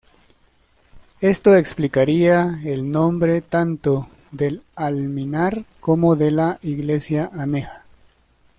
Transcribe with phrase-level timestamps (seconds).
[1.19, 7.85] Esto explicaría el nombre tanto del alminar como de la iglesia aneja.